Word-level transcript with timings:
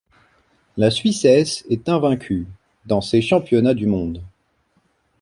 La 0.77 0.89
Suissesse 0.89 1.63
est 1.69 1.87
invaincue 1.87 2.47
dans 2.87 3.01
ces 3.01 3.21
championnats 3.21 3.75
du 3.75 3.85
monde. 3.85 4.23